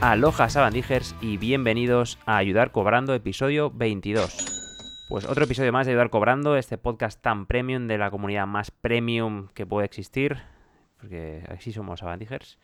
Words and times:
Aloha 0.00 0.48
Sabandijers 0.48 1.16
y 1.20 1.38
bienvenidos 1.38 2.20
a 2.24 2.36
Ayudar 2.36 2.70
Cobrando, 2.70 3.14
episodio 3.14 3.72
22. 3.72 5.06
Pues 5.08 5.24
otro 5.24 5.42
episodio 5.42 5.72
más 5.72 5.86
de 5.86 5.92
Ayudar 5.92 6.10
Cobrando, 6.10 6.56
este 6.56 6.78
podcast 6.78 7.20
tan 7.20 7.46
premium 7.46 7.88
de 7.88 7.98
la 7.98 8.08
comunidad 8.08 8.46
más 8.46 8.70
premium 8.70 9.48
que 9.54 9.66
puede 9.66 9.86
existir, 9.86 10.38
porque 11.00 11.42
así 11.48 11.72
somos 11.72 11.98
Sabandijers. 11.98 12.60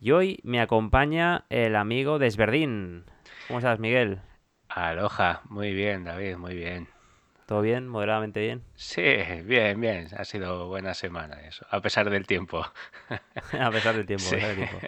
Y 0.00 0.12
hoy 0.12 0.40
me 0.44 0.62
acompaña 0.62 1.44
el 1.50 1.76
amigo 1.76 2.18
Desverdín. 2.18 3.04
¿Cómo 3.48 3.58
estás, 3.58 3.78
Miguel? 3.78 4.22
Aloha, 4.70 5.42
muy 5.50 5.74
bien, 5.74 6.04
David, 6.04 6.38
muy 6.38 6.54
bien. 6.54 6.88
¿Todo 7.44 7.60
bien? 7.60 7.86
¿Moderadamente 7.86 8.40
bien? 8.40 8.62
Sí, 8.76 9.02
bien, 9.44 9.78
bien. 9.78 10.08
Ha 10.16 10.24
sido 10.24 10.68
buena 10.68 10.94
semana 10.94 11.38
eso, 11.42 11.66
a 11.70 11.82
pesar 11.82 12.08
del 12.08 12.26
tiempo. 12.26 12.64
a 13.60 13.70
pesar 13.70 13.94
del 13.94 14.06
tiempo, 14.06 14.26
a 14.26 14.30
pesar 14.30 14.56
del 14.56 14.68
tiempo. 14.70 14.86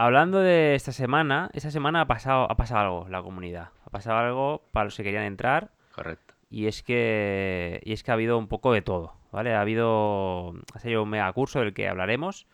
Hablando 0.00 0.38
de 0.38 0.76
esta 0.76 0.92
semana, 0.92 1.50
esta 1.54 1.72
semana 1.72 2.02
ha 2.02 2.06
pasado, 2.06 2.48
ha 2.48 2.56
pasado 2.56 2.80
algo 2.80 3.08
la 3.08 3.20
comunidad. 3.20 3.70
Ha 3.84 3.90
pasado 3.90 4.16
algo 4.18 4.62
para 4.70 4.84
los 4.84 4.96
que 4.96 5.02
querían 5.02 5.24
entrar. 5.24 5.72
Correcto. 5.92 6.34
Y 6.48 6.68
es 6.68 6.84
que, 6.84 7.80
y 7.84 7.92
es 7.92 8.04
que 8.04 8.12
ha 8.12 8.14
habido 8.14 8.38
un 8.38 8.46
poco 8.46 8.72
de 8.72 8.80
todo, 8.80 9.16
¿vale? 9.32 9.56
Ha 9.56 9.60
habido, 9.60 10.54
ha 10.72 10.78
sido 10.78 11.02
un 11.02 11.10
mega 11.10 11.32
curso 11.32 11.58
del 11.58 11.74
que 11.74 11.88
hablaremos. 11.88 12.46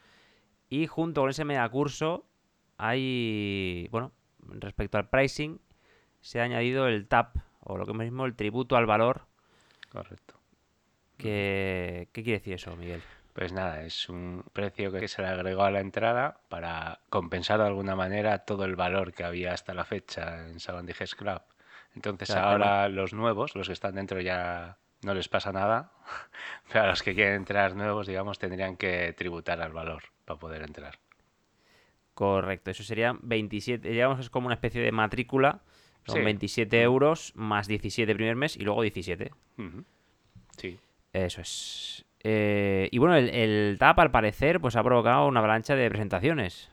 Y 0.71 0.87
junto 0.87 1.21
con 1.21 1.29
ese 1.29 1.45
mega 1.45 1.69
curso 1.69 2.25
hay, 2.79 3.89
bueno, 3.91 4.13
respecto 4.41 4.97
al 4.97 5.11
pricing, 5.11 5.61
se 6.23 6.41
ha 6.41 6.45
añadido 6.45 6.89
el 6.89 7.07
TAP, 7.07 7.37
o 7.61 7.77
lo 7.77 7.85
que 7.85 7.93
mismo 7.93 8.25
el 8.25 8.37
tributo 8.37 8.77
al 8.77 8.87
valor. 8.87 9.27
Correcto. 9.93 10.41
Que, 11.19 12.09
¿Qué 12.13 12.23
quiere 12.23 12.39
decir 12.39 12.55
eso, 12.55 12.75
Miguel? 12.75 13.03
Pues 13.35 13.53
nada, 13.53 13.83
es 13.83 14.09
un 14.09 14.45
precio 14.53 14.93
que 14.93 15.09
se 15.09 15.21
le 15.21 15.27
agregó 15.27 15.65
a 15.65 15.71
la 15.73 15.81
entrada 15.81 16.39
para 16.49 17.01
compensar 17.11 17.59
de 17.59 17.67
alguna 17.67 17.97
manera 17.97 18.39
todo 18.45 18.65
el 18.65 18.77
valor 18.77 19.13
que 19.13 19.25
había 19.25 19.53
hasta 19.53 19.75
la 19.75 19.85
fecha 19.85 20.49
en 20.49 20.61
Sabandije 20.61 21.05
Club. 21.17 21.43
Entonces 21.97 22.29
Claro, 22.31 22.49
ahora 22.49 22.89
los 22.89 23.13
nuevos, 23.13 23.57
los 23.57 23.67
que 23.67 23.73
están 23.73 23.97
dentro 23.97 24.21
ya 24.21 24.79
no 25.03 25.15
les 25.15 25.29
pasa 25.29 25.51
nada, 25.51 25.91
pero 26.73 26.85
a 26.85 26.87
los 26.87 27.03
que 27.03 27.13
quieren 27.15 27.35
entrar 27.35 27.75
nuevos, 27.75 28.07
digamos, 28.07 28.39
tendrían 28.39 28.77
que 28.77 29.13
tributar 29.15 29.61
al 29.61 29.73
valor 29.73 30.05
para 30.25 30.39
poder 30.39 30.63
entrar. 30.63 31.01
Correcto, 32.15 32.71
eso 32.71 32.85
serían 32.85 33.19
27, 33.23 33.89
digamos, 33.89 34.21
es 34.21 34.31
como 34.31 34.47
una 34.47 34.55
especie 34.55 34.81
de 34.81 34.93
matrícula. 34.93 35.63
Son 36.07 36.19
Sí. 36.19 36.23
27 36.23 36.83
euros 36.83 37.33
más 37.35 37.67
17 37.67 38.15
primer 38.15 38.37
mes 38.37 38.57
y 38.57 38.61
luego 38.61 38.83
17. 38.83 39.33
Ujú. 39.59 39.85
Sí. 40.57 40.79
Eso 41.13 41.41
es. 41.41 42.05
Eh, 42.25 42.89
y 42.91 42.99
bueno, 42.99 43.17
el, 43.17 43.29
el 43.31 43.77
TAP 43.79 43.99
al 44.01 44.11
parecer 44.11 44.61
pues 44.61 44.77
ha 44.77 44.83
provocado 44.83 45.27
una 45.29 45.41
avalancha 45.41 45.77
de 45.77 45.89
presentaciones. 45.91 46.71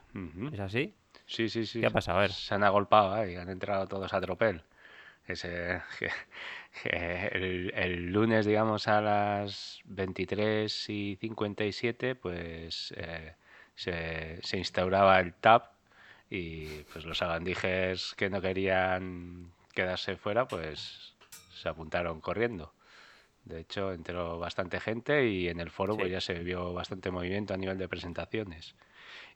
¿Es 0.52 0.60
así? 0.60 0.94
Sí, 1.26 1.48
sí, 1.48 1.66
sí. 1.66 1.80
¿Qué 1.80 1.86
ha 1.86 1.90
pasado? 1.90 2.18
A 2.18 2.22
ver. 2.22 2.32
Se 2.32 2.54
han 2.54 2.64
agolpado 2.64 3.12
ahí, 3.14 3.36
han 3.36 3.48
entrado 3.48 3.86
todos 3.86 4.12
a 4.12 4.20
tropel. 4.20 4.62
Ese, 5.26 5.80
que- 5.98 6.10
que 6.82 7.26
el, 7.32 7.72
el 7.76 8.06
lunes, 8.12 8.46
digamos, 8.46 8.88
a 8.88 9.00
las 9.02 9.80
23 9.84 10.88
y 10.90 11.16
57, 11.20 12.14
pues 12.14 12.94
eh, 12.96 13.34
se, 13.74 14.40
se 14.42 14.56
instauraba 14.58 15.20
el 15.20 15.34
TAP 15.34 15.70
y 16.30 16.66
pues 16.92 17.04
los 17.04 17.20
agandijes 17.20 18.14
que 18.16 18.30
no 18.30 18.40
querían 18.40 19.52
quedarse 19.74 20.16
fuera, 20.16 20.48
pues 20.48 21.14
se 21.52 21.68
apuntaron 21.68 22.20
corriendo. 22.22 22.72
De 23.44 23.60
hecho, 23.60 23.92
entró 23.92 24.38
bastante 24.38 24.78
gente 24.80 25.26
y 25.28 25.48
en 25.48 25.58
el 25.60 25.70
foro 25.70 25.96
pues 25.96 26.10
ya 26.10 26.20
se 26.20 26.34
vio 26.40 26.72
bastante 26.72 27.10
movimiento 27.10 27.54
a 27.54 27.56
nivel 27.56 27.76
de 27.78 27.88
presentaciones. 27.88 28.74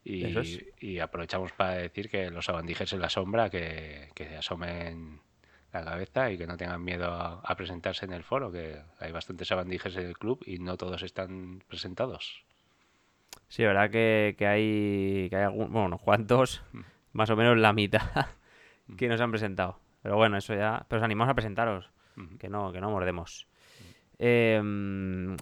Y, 0.05 0.25
Eso 0.27 0.41
es. 0.41 0.65
y 0.81 1.01
aprovechamos 1.01 1.53
para 1.53 1.73
decir 1.75 2.09
que 2.09 2.31
los 2.31 2.49
abandijes 2.49 2.93
en 2.93 3.01
la 3.01 3.11
sombra 3.11 3.51
que, 3.51 4.11
que 4.15 4.37
asomen 4.37 5.21
la 5.73 5.85
cabeza 5.85 6.31
y 6.31 6.39
que 6.39 6.47
no 6.47 6.57
tengan 6.57 6.83
miedo 6.85 7.07
a, 7.13 7.41
a 7.41 7.57
presentarse 7.57 8.05
en 8.07 8.13
el 8.13 8.23
foro, 8.23 8.53
que 8.53 8.77
hay 9.01 9.11
bastantes 9.13 9.51
abandijes 9.51 9.97
en 9.97 10.07
el 10.07 10.17
club 10.17 10.43
y 10.47 10.59
no 10.61 10.77
todos 10.77 11.03
están 11.03 11.63
presentados. 11.69 12.45
Sí, 13.49 13.63
verdad 13.65 13.91
que, 13.91 14.35
que 14.39 14.47
hay, 14.47 15.27
que 15.31 15.37
hay 15.37 15.43
algún- 15.45 15.71
bueno, 15.73 15.87
unos 15.87 16.01
cuantos, 16.01 16.63
más 17.13 17.31
o 17.31 17.37
menos 17.37 17.57
la 17.59 17.73
mitad, 17.73 18.27
que 18.97 19.09
nos 19.09 19.21
han 19.21 19.31
presentado. 19.31 19.79
Pero 20.03 20.17
bueno, 20.17 20.37
eso 20.37 20.55
ya. 20.55 20.85
Pero 20.89 21.01
os 21.01 21.05
animamos 21.05 21.31
a 21.31 21.35
presentaros, 21.35 21.91
Ujú. 22.17 22.39
que 22.39 22.49
no, 22.49 22.73
que 22.73 22.81
no 22.81 22.91
mordemos. 22.91 23.47
Eh, 24.19 24.61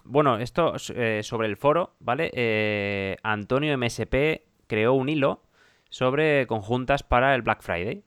bueno, 0.03 0.37
esto 0.37 0.73
eh, 0.95 1.21
sobre 1.23 1.47
el 1.47 1.57
foro, 1.57 1.95
¿vale? 1.99 2.31
Eh, 2.33 3.17
Antonio 3.23 3.77
MSP 3.77 4.43
creó 4.67 4.93
un 4.93 5.09
hilo 5.09 5.43
sobre 5.89 6.47
conjuntas 6.47 7.03
para 7.03 7.35
el 7.35 7.41
Black 7.41 7.61
Friday. 7.61 8.03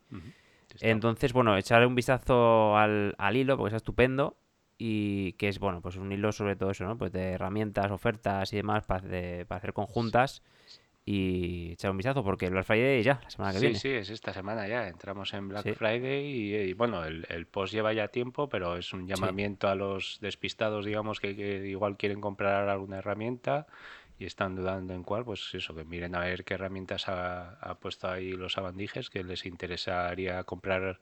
Entonces, 0.80 1.32
bueno, 1.32 1.56
echarle 1.56 1.86
un 1.86 1.94
vistazo 1.94 2.76
al, 2.76 3.14
al 3.18 3.36
hilo 3.36 3.56
porque 3.56 3.68
está 3.68 3.78
estupendo 3.78 4.36
y 4.76 5.32
que 5.32 5.48
es, 5.48 5.58
bueno, 5.58 5.80
pues 5.80 5.96
un 5.96 6.12
hilo 6.12 6.30
sobre 6.30 6.54
todo 6.54 6.70
eso, 6.70 6.84
¿no? 6.84 6.96
Pues 6.96 7.10
de 7.12 7.32
herramientas, 7.32 7.90
ofertas 7.90 8.52
y 8.52 8.56
demás 8.56 8.84
para, 8.84 9.02
para 9.46 9.58
hacer 9.58 9.72
conjuntas 9.72 10.42
y 11.10 11.72
echar 11.72 11.90
un 11.90 11.96
vistazo 11.96 12.22
porque 12.22 12.44
el 12.46 12.52
Black 12.52 12.66
Friday 12.66 13.02
ya, 13.02 13.18
la 13.22 13.30
semana 13.30 13.52
que 13.54 13.58
Sí, 13.60 13.64
viene. 13.66 13.78
sí, 13.78 13.88
es 13.88 14.10
esta 14.10 14.34
semana 14.34 14.68
ya. 14.68 14.88
Entramos 14.88 15.32
en 15.32 15.48
Black 15.48 15.62
Sí. 15.62 15.72
Friday 15.72 16.26
y, 16.26 16.54
y, 16.54 16.72
bueno, 16.74 17.02
el, 17.04 17.24
el 17.30 17.46
post 17.46 17.72
lleva 17.72 17.94
ya 17.94 18.08
tiempo, 18.08 18.50
pero 18.50 18.76
es 18.76 18.92
un 18.92 19.06
llamamiento 19.06 19.68
a 19.68 19.74
los 19.74 20.18
despistados, 20.20 20.84
digamos, 20.84 21.18
que, 21.18 21.34
que 21.34 21.66
igual 21.66 21.96
quieren 21.96 22.20
comprar 22.20 22.68
alguna 22.68 22.98
herramienta 22.98 23.66
y 24.18 24.26
están 24.26 24.54
dudando 24.54 24.92
en 24.92 25.02
cuál, 25.02 25.24
pues 25.24 25.48
eso, 25.54 25.74
que 25.74 25.84
miren 25.84 26.14
a 26.14 26.20
ver 26.20 26.44
qué 26.44 26.54
herramientas 26.54 27.08
ha, 27.08 27.54
ha 27.54 27.74
puesto 27.76 28.08
ahí 28.10 28.32
los 28.32 28.58
abandijes 28.58 29.08
que 29.08 29.24
les 29.24 29.46
interesaría 29.46 30.44
comprar 30.44 31.00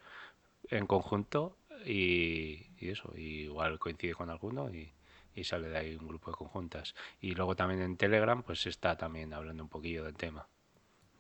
en 0.71 0.87
conjunto 0.87 1.57
y, 1.85 2.67
y 2.79 2.91
eso, 2.91 3.13
y 3.17 3.45
igual 3.45 3.79
coincide 3.81 4.15
con 4.15 4.31
alguno 4.31 4.73
y, 4.73 4.93
y 5.37 5.45
sale 5.45 5.69
de 5.69 5.79
ahí 5.79 5.95
un 5.97 6.09
grupo 6.09 6.31
de 6.33 6.37
conjuntas. 6.37 6.95
Y 7.21 7.35
luego 7.37 7.55
también 7.55 7.81
en 7.83 7.97
Telegram, 7.97 8.43
pues 8.43 8.63
se 8.63 8.71
está 8.71 8.97
también 8.97 9.33
hablando 9.33 9.63
un 9.63 9.69
poquillo 9.69 10.03
del 10.05 10.15
tema. 10.17 10.49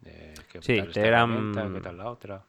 De 0.00 0.34
qué 0.50 0.60
Sí, 0.62 0.78
tal 0.78 0.92
Telegram- 0.92 1.74
qué 1.74 1.80
tal 1.80 1.96
la 1.98 2.10
otra. 2.10 2.44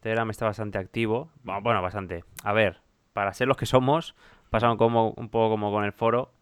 Telegram 0.00 0.30
está 0.30 0.44
bastante 0.46 0.78
activo. 0.78 1.30
Bu- 1.44 1.62
Bueno, 1.62 1.82
bastante. 1.82 2.22
A 2.44 2.52
ver, 2.52 2.80
para 3.12 3.32
ser 3.32 3.48
los 3.48 3.56
que 3.56 3.66
somos, 3.66 4.14
pasa 4.50 4.70
un, 4.70 4.76
como, 4.76 5.10
un 5.16 5.28
poco 5.30 5.50
como 5.50 5.72
con 5.72 5.84
el 5.84 5.92
foro, 5.92 6.32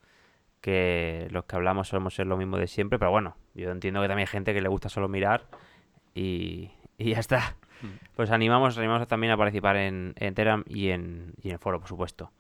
que 0.60 1.28
los 1.30 1.44
que 1.44 1.56
hablamos 1.56 1.88
solemos 1.88 2.14
ser 2.14 2.26
lo 2.26 2.36
mismo 2.36 2.56
de 2.56 2.66
siempre, 2.66 2.98
pero 2.98 3.10
bueno, 3.10 3.36
yo 3.54 3.70
entiendo 3.70 4.00
que 4.00 4.08
también 4.08 4.26
hay 4.26 4.32
gente 4.32 4.52
que 4.54 4.60
le 4.62 4.68
gusta 4.68 4.88
solo 4.88 5.08
mirar 5.08 5.46
y, 6.14 6.70
y 6.98 7.10
ya 7.12 7.20
está. 7.20 7.56
Pues 8.16 8.30
animamos, 8.30 8.78
animamos 8.78 9.06
también 9.08 9.32
a 9.32 9.36
participar 9.36 9.76
en, 9.76 10.14
en 10.16 10.34
Telegram 10.34 10.64
y 10.66 10.88
en, 10.88 11.34
y 11.42 11.48
en 11.48 11.54
el 11.54 11.58
foro, 11.58 11.80
por 11.80 11.88
supuesto. 11.88 12.32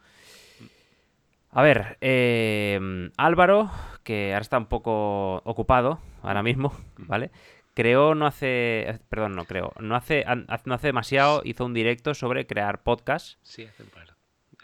A 1.56 1.62
ver, 1.62 1.98
eh, 2.00 3.10
Álvaro, 3.16 3.70
que 4.02 4.32
ahora 4.32 4.42
está 4.42 4.58
un 4.58 4.66
poco 4.66 5.36
ocupado 5.44 6.00
ahora 6.22 6.42
mismo, 6.42 6.74
¿vale? 6.98 7.30
Creó 7.74 8.14
no 8.14 8.26
hace, 8.26 8.88
eh, 8.90 8.98
perdón, 9.08 9.32
no 9.32 9.44
creo, 9.44 9.72
no 9.80 9.94
hace, 9.96 10.24
no 10.64 10.74
hace 10.74 10.86
demasiado 10.88 11.42
hizo 11.44 11.64
un 11.64 11.72
directo 11.74 12.14
sobre 12.14 12.46
crear 12.46 12.82
podcast 12.82 13.38
Sí, 13.42 13.64
hace 13.64 13.82
un 13.84 13.90
par- 13.90 14.16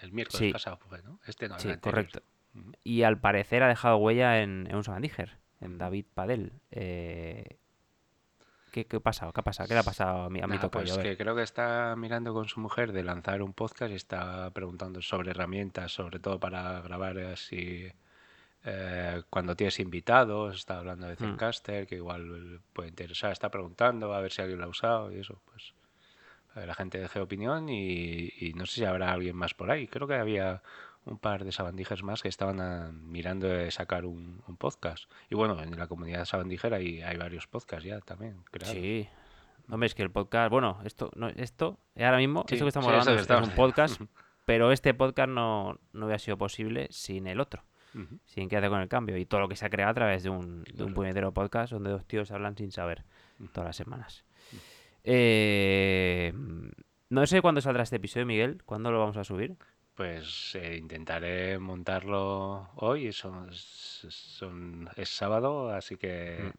el 0.02 0.12
miércoles 0.12 0.38
Sí. 0.38 0.52
pasado 0.52 0.78
fue, 0.78 1.02
¿no? 1.02 1.20
Este 1.26 1.48
no, 1.48 1.58
Sí, 1.58 1.68
anterior. 1.68 1.80
correcto. 1.80 2.22
Y 2.82 3.02
al 3.02 3.20
parecer 3.20 3.62
ha 3.62 3.68
dejado 3.68 3.96
huella 3.98 4.42
en, 4.42 4.66
en 4.68 4.74
un 4.74 4.82
Sabandíger, 4.82 5.38
en 5.60 5.78
David 5.78 6.06
Padel. 6.14 6.52
Eh, 6.72 7.58
¿qué, 8.70 8.86
¿Qué 8.86 8.96
ha 8.96 9.00
pasado? 9.00 9.32
¿Qué 9.32 9.40
ha 9.40 9.44
pasado? 9.44 9.68
¿Qué 9.68 9.74
le 9.74 9.80
ha 9.80 9.84
pasado 9.84 10.22
a 10.24 10.30
mi, 10.30 10.40
a 10.40 10.46
mi 10.46 10.56
Nada, 10.56 10.62
tocayo? 10.62 10.94
pues 10.94 10.98
A 10.98 11.02
que 11.02 11.16
creo 11.16 11.34
que 11.36 11.42
está 11.42 11.94
mirando 11.96 12.32
con 12.32 12.48
su 12.48 12.60
mujer 12.60 12.92
de 12.92 13.02
lanzar 13.02 13.42
un 13.42 13.52
podcast 13.52 13.92
y 13.92 13.96
está 13.96 14.50
preguntando 14.50 15.02
sobre 15.02 15.30
herramientas, 15.30 15.92
sobre 15.92 16.18
todo 16.18 16.38
para 16.40 16.80
grabar 16.80 17.18
así 17.18 17.90
eh, 18.64 19.22
cuando 19.30 19.56
tienes 19.56 19.80
invitados, 19.80 20.56
está 20.56 20.78
hablando 20.78 21.06
de 21.06 21.14
Hmm. 21.14 21.18
Zencaster, 21.30 21.86
que 21.86 21.96
igual 21.96 22.60
puede 22.72 22.88
interesar, 22.90 23.32
está 23.32 23.50
preguntando 23.50 24.14
a 24.14 24.20
ver 24.20 24.32
si 24.32 24.42
alguien 24.42 24.58
lo 24.60 24.66
ha 24.66 24.68
usado 24.68 25.12
y 25.12 25.20
eso, 25.20 25.40
pues 25.50 25.74
la 26.54 26.74
gente 26.74 26.98
deje 26.98 27.20
opinión 27.20 27.68
y, 27.68 28.32
y 28.38 28.52
no 28.54 28.66
sé 28.66 28.74
si 28.80 28.84
habrá 28.84 29.12
alguien 29.12 29.36
más 29.36 29.54
por 29.54 29.70
ahí. 29.70 29.86
Creo 29.86 30.08
que 30.08 30.14
había 30.16 30.62
un 31.06 31.18
par 31.18 31.44
de 31.44 31.52
sabandijas 31.52 32.02
más 32.02 32.22
que 32.22 32.28
estaban 32.28 32.60
ah, 32.60 32.90
mirando 32.92 33.46
de 33.48 33.70
sacar 33.70 34.04
un, 34.04 34.42
un 34.46 34.56
podcast. 34.56 35.10
Y 35.30 35.34
bueno, 35.34 35.60
en 35.62 35.76
la 35.78 35.86
comunidad 35.86 36.24
sabandijera 36.24 36.76
hay, 36.76 37.00
hay 37.02 37.16
varios 37.16 37.46
podcasts 37.46 37.84
ya 37.84 38.00
también 38.00 38.42
creados. 38.50 38.76
Sí. 38.76 39.08
Hombre, 39.70 39.86
es 39.86 39.94
que 39.94 40.02
el 40.02 40.10
podcast, 40.10 40.50
bueno, 40.50 40.78
esto, 40.84 41.10
no, 41.14 41.28
esto, 41.28 41.78
ahora 41.96 42.16
mismo, 42.18 42.44
Sí, 42.48 42.54
esto 42.56 42.64
que 42.64 42.68
estamos 42.68 43.04
sí, 43.04 43.10
que 43.14 43.20
es- 43.20 43.48
un 43.48 43.54
podcast, 43.54 44.00
pero 44.44 44.72
este 44.72 44.94
podcast 44.94 45.28
no, 45.30 45.78
no 45.92 46.06
hubiera 46.06 46.18
sido 46.18 46.36
posible 46.36 46.88
sin 46.90 47.26
el 47.28 47.38
otro, 47.40 47.62
sin 48.24 48.48
Quédate 48.48 48.68
con 48.68 48.80
el 48.80 48.88
cambio 48.88 49.16
y 49.16 49.26
todo 49.26 49.40
lo 49.40 49.48
que 49.48 49.54
se 49.56 49.64
ha 49.66 49.70
creado 49.70 49.92
a 49.92 49.94
través 49.94 50.22
de 50.24 50.30
un, 50.30 50.64
de 50.64 50.70
un 50.70 50.76
Claro. 50.76 50.94
puñetero 50.94 51.32
podcast 51.32 51.72
donde 51.72 51.90
dos 51.90 52.04
tíos 52.04 52.30
hablan 52.32 52.56
sin 52.56 52.72
saber 52.72 53.04
todas 53.52 53.68
las 53.68 53.76
semanas. 53.76 54.24
Eh, 55.04 56.32
no 57.08 57.26
sé 57.26 57.40
cuándo 57.40 57.60
saldrá 57.60 57.82
este 57.84 57.96
episodio, 57.96 58.26
Miguel, 58.26 58.62
¿cuándo 58.64 58.90
lo 58.90 58.98
vamos 59.00 59.16
a 59.16 59.24
subir? 59.24 59.56
Pues 60.00 60.54
eh, 60.54 60.78
intentaré 60.78 61.58
montarlo 61.58 62.70
hoy, 62.76 63.12
son, 63.12 63.50
son- 63.52 64.88
es 64.96 65.10
sábado, 65.10 65.68
así 65.74 65.98
que 65.98 66.52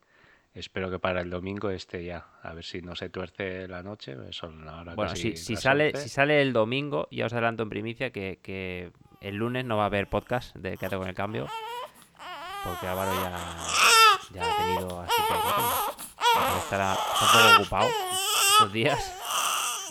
espero 0.54 0.92
que 0.92 1.00
para 1.00 1.22
el 1.22 1.32
domingo 1.32 1.72
esté 1.72 2.06
ya. 2.06 2.28
A 2.44 2.54
ver 2.54 2.64
si 2.64 2.84
no 2.84 2.96
se 2.96 3.10
tuerce 3.10 3.68
la 3.68 3.82
noche. 3.82 4.16
Son 4.30 4.70
ahora 4.70 4.94
Bueno, 4.94 5.10
casi 5.14 5.32
si, 5.36 5.38
si 5.38 5.56
sale, 5.56 5.88
11. 5.88 6.04
si 6.04 6.10
sale 6.10 6.40
el 6.44 6.54
domingo, 6.54 7.08
ya 7.10 7.26
os 7.26 7.34
adelanto 7.34 7.64
en 7.64 7.70
primicia 7.72 8.12
que, 8.12 8.38
que 8.44 8.92
el 9.22 9.38
lunes 9.38 9.66
no 9.66 9.76
va 9.78 9.84
a 9.84 9.88
haber 9.88 10.08
podcast 10.08 10.56
de 10.56 10.78
Quédate 10.78 10.98
con 10.98 11.08
el 11.10 11.16
cambio. 11.16 11.48
Porque 12.64 12.86
Álvaro 12.86 13.12
ya, 13.12 13.58
ya 14.36 14.44
ha 14.54 14.58
tenido 14.58 15.02
así 15.02 15.16
que 15.20 15.34
Porque 15.34 16.58
estará 16.60 16.94
está 16.94 17.26
un 17.26 17.32
poco 17.32 17.62
ocupado 17.64 17.90
estos 18.54 18.72
días. 18.72 19.18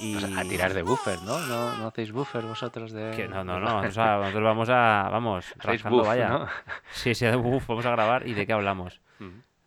Y... 0.00 0.18
Sea, 0.18 0.40
a 0.40 0.44
tirar 0.44 0.72
de 0.74 0.82
buffer, 0.82 1.20
¿no? 1.22 1.38
¿no? 1.46 1.76
¿No 1.76 1.86
hacéis 1.88 2.10
buffer 2.12 2.44
vosotros 2.46 2.92
de...? 2.92 3.28
No, 3.28 3.44
no, 3.44 3.60
no. 3.60 3.82
nosotros 3.82 4.42
vamos 4.42 4.68
a. 4.70 5.08
Vamos, 5.10 5.52
rascando, 5.58 5.98
buff, 5.98 6.06
vaya. 6.06 6.28
¿no? 6.30 6.46
Sí, 6.92 7.14
sí, 7.14 7.26
uf, 7.28 7.66
vamos 7.66 7.84
a 7.86 7.90
grabar. 7.90 8.26
¿Y 8.26 8.34
de 8.34 8.46
qué 8.46 8.52
hablamos? 8.52 9.00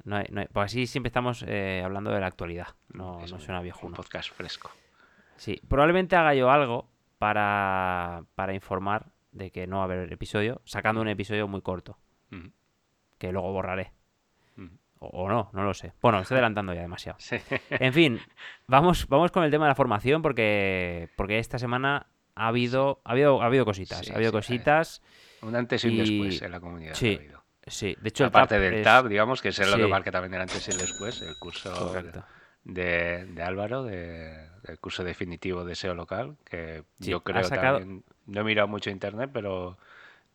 No 0.06 0.18
hay- 0.18 0.25
no 0.31 0.41
hay- 0.41 0.47
pues 0.51 0.65
así 0.65 0.85
siempre 0.88 1.07
estamos 1.07 1.45
eh, 1.47 1.81
hablando 1.85 2.12
de 2.12 2.19
la 2.19 2.27
actualidad. 2.27 2.68
No, 2.89 3.21
eso, 3.24 3.35
no 3.35 3.41
suena 3.41 3.59
Un 3.59 3.63
viejuno. 3.63 3.95
podcast 3.95 4.31
fresco. 4.33 4.69
Sí, 5.38 5.62
probablemente 5.68 6.15
haga 6.15 6.33
yo 6.33 6.51
algo 6.51 6.89
para, 7.19 8.24
para 8.35 8.53
informar 8.53 9.12
de 9.31 9.50
que 9.51 9.65
no 9.65 9.77
va 9.77 9.83
a 9.83 9.85
haber 9.85 10.12
episodio, 10.12 10.62
sacando 10.65 11.00
un 11.01 11.07
episodio 11.07 11.47
muy 11.47 11.62
corto, 11.62 11.97
que 13.18 13.31
luego 13.31 13.51
borraré. 13.53 13.94
O, 15.12 15.28
no, 15.30 15.50
no 15.54 15.64
lo 15.64 15.74
sé. 15.74 15.94
Bueno, 16.02 16.20
estoy 16.20 16.36
adelantando 16.36 16.74
ya 16.74 16.82
demasiado. 16.82 17.18
Sí. 17.20 17.38
En 17.70 17.94
fin, 17.94 18.20
vamos, 18.68 19.08
vamos 19.08 19.32
con 19.32 19.44
el 19.44 19.52
tema 19.52 19.66
de 19.66 19.70
la 19.70 19.76
formación 19.76 20.22
porque, 20.22 21.10
porque 21.16 21.40
esta 21.40 21.58
semana 21.60 22.08
ha 22.36 22.48
habido, 22.48 23.02
ha 23.06 23.12
habido, 23.12 23.42
ha 23.42 23.46
habido 23.46 23.66
cositas. 23.66 24.00
Sí, 24.06 24.12
ha 24.12 24.16
habido 24.16 24.32
sí, 24.32 24.38
cositas. 24.38 25.02
Un 25.42 25.56
antes 25.56 25.84
y 25.86 25.90
un 25.90 25.98
después 25.98 26.42
en 26.42 26.52
la 26.52 26.60
comunidad. 26.60 26.94
sí, 26.94 27.16
ha. 27.18 27.44
Sí, 27.66 27.96
de 28.02 28.10
hecho, 28.10 28.26
el 28.26 28.28
Aparte 28.28 28.60
del 28.60 28.74
es- 28.76 28.84
TAB, 28.84 29.08
digamos, 29.08 29.42
que 29.42 29.48
es 29.50 29.60
lo 29.72 29.78
que 29.78 29.88
marca 29.88 30.12
también 30.12 30.34
el 30.34 30.42
antes 30.42 30.68
y 30.68 30.72
el 30.72 30.78
después, 30.80 31.22
el 31.22 31.34
curso 31.40 31.94
de, 32.66 33.26
de 33.26 33.44
Álvaro, 33.44 33.84
de, 33.84 34.48
el 34.66 34.80
curso 34.80 35.04
definitivo 35.04 35.64
de 35.64 35.76
SEO 35.76 35.96
local, 35.96 36.36
que 36.44 36.84
yo 37.00 37.22
creo 37.24 37.44
sacado- 37.44 37.80
también, 37.80 38.04
no 38.26 38.42
he 38.42 38.44
mirado 38.44 38.68
mucho 38.68 38.90
internet, 38.90 39.30
pero 39.34 39.78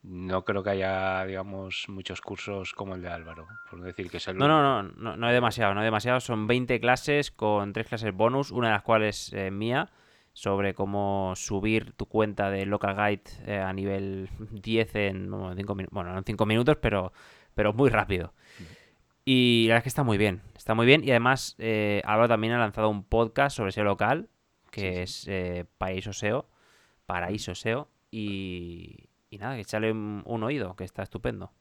no 0.03 0.45
creo 0.45 0.63
que 0.63 0.71
haya, 0.71 1.25
digamos, 1.25 1.87
muchos 1.89 2.21
cursos 2.21 2.73
como 2.73 2.95
el 2.95 3.03
de 3.03 3.09
Álvaro, 3.09 3.47
por 3.69 3.79
no 3.79 3.85
decir 3.85 4.11
que 4.11 4.19
es 4.19 4.29
el 4.29 4.37
No, 4.39 4.49
no, 4.49 4.63
no, 4.63 4.83
no, 4.97 5.17
no 5.17 5.27
hay 5.27 5.35
demasiado, 5.35 5.75
no 5.75 5.81
hay 5.81 5.87
demasiado. 5.87 6.21
Son 6.21 6.47
20 6.47 6.81
clases 6.81 7.31
con 7.31 7.73
tres 7.73 7.89
clases 7.89 8.15
bonus, 8.15 8.51
una 8.51 8.69
de 8.69 8.75
las 8.75 8.83
cuales 8.83 9.33
eh, 9.33 9.51
mía, 9.51 9.91
sobre 10.33 10.75
cómo 10.75 11.33
subir 11.37 11.93
tu 11.95 12.07
cuenta 12.07 12.51
de 12.51 12.65
Local 12.65 12.95
Guide 12.95 13.23
eh, 13.47 13.59
a 13.59 13.73
nivel 13.73 14.29
10 14.51 14.95
en 14.97 15.31
5 15.57 15.75
minutos. 15.75 15.95
Bueno, 15.95 16.13
no 16.13 16.19
en 16.19 16.25
5 16.25 16.47
minutos, 16.47 16.77
pero, 16.81 17.13
pero 17.55 17.73
muy 17.73 17.91
rápido. 17.91 18.33
Y 19.25 19.67
la 19.69 19.75
verdad 19.75 19.79
es 19.79 19.83
que 19.83 19.89
está 19.91 20.05
muy 20.05 20.17
bien, 20.17 20.41
está 20.57 20.75
muy 20.75 20.87
bien. 20.87 21.05
Y 21.05 21.11
además, 21.11 21.55
eh, 21.59 22.01
Álvaro 22.05 22.29
también 22.29 22.55
ha 22.55 22.59
lanzado 22.59 22.89
un 22.89 23.05
podcast 23.05 23.57
sobre 23.57 23.73
SEO 23.73 23.85
local, 23.85 24.31
que 24.71 25.07
Sí, 25.07 25.31
es 25.31 25.61
sí. 25.61 25.65
Paraíso 25.77 26.13
SEO, 26.13 26.49
Paraíso 27.05 27.55
SEO. 27.55 27.89
Y, 28.11 29.08
y 29.31 29.39
nada, 29.39 29.55
que 29.55 29.63
echarle 29.63 29.93
un, 29.93 30.23
un 30.25 30.43
oído, 30.43 30.75
que 30.77 30.85
está 30.85 31.03
estupendo. 31.03 31.53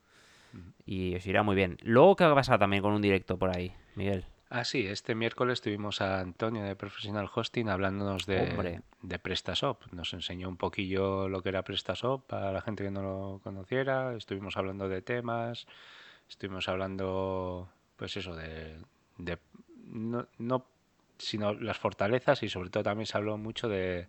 Y 0.86 1.14
os 1.14 1.26
irá 1.26 1.42
muy 1.42 1.54
bien. 1.54 1.76
Luego, 1.82 2.16
¿qué 2.16 2.24
ha 2.24 2.34
pasado 2.34 2.58
también 2.58 2.82
con 2.82 2.92
un 2.92 3.02
directo 3.02 3.38
por 3.38 3.54
ahí, 3.54 3.74
Miguel? 3.94 4.24
Ah, 4.50 4.64
sí, 4.64 4.86
este 4.86 5.14
miércoles 5.14 5.60
tuvimos 5.60 6.00
a 6.00 6.20
Antonio 6.20 6.62
de 6.62 6.74
Professional 6.74 7.28
Hosting 7.32 7.68
hablándonos 7.68 8.26
Hombre. 8.26 8.70
de, 8.70 8.82
de 9.02 9.18
PrestaShop. 9.18 9.92
Nos 9.92 10.14
enseñó 10.14 10.48
un 10.48 10.56
poquillo 10.56 11.28
lo 11.28 11.42
que 11.42 11.50
era 11.50 11.62
PrestaShop 11.64 12.26
para 12.26 12.50
la 12.50 12.62
gente 12.62 12.82
que 12.82 12.90
no 12.90 13.02
lo 13.02 13.40
conociera. 13.44 14.14
Estuvimos 14.16 14.56
hablando 14.56 14.88
de 14.88 15.02
temas, 15.02 15.66
estuvimos 16.30 16.66
hablando, 16.68 17.68
pues 17.96 18.16
eso, 18.16 18.34
de, 18.34 18.78
de 19.18 19.38
no, 19.84 20.26
no, 20.38 20.64
sino 21.18 21.52
las 21.52 21.76
fortalezas 21.76 22.42
y 22.42 22.48
sobre 22.48 22.70
todo 22.70 22.84
también 22.84 23.06
se 23.06 23.18
habló 23.18 23.36
mucho 23.36 23.68
de, 23.68 24.08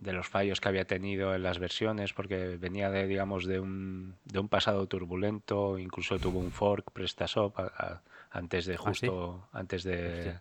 de 0.00 0.12
los 0.12 0.26
fallos 0.28 0.60
que 0.60 0.68
había 0.68 0.86
tenido 0.86 1.34
en 1.34 1.42
las 1.42 1.58
versiones, 1.58 2.12
porque 2.12 2.56
venía 2.58 2.90
de, 2.90 3.06
digamos, 3.06 3.46
de 3.46 3.60
un, 3.60 4.16
de 4.24 4.38
un 4.38 4.48
pasado 4.48 4.86
turbulento, 4.86 5.78
incluso 5.78 6.18
tuvo 6.18 6.40
un 6.40 6.50
fork 6.52 6.90
PrestaShop 6.92 7.58
a- 7.58 7.72
a- 7.76 8.02
antes 8.30 8.66
de 8.66 8.74
¿Ah, 8.74 8.78
sí? 8.78 8.80
justo, 8.88 9.48
antes 9.52 9.84
de, 9.84 10.38